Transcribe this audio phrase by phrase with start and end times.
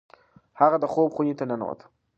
[0.59, 1.79] هغه د خوب خونې ته ننوت.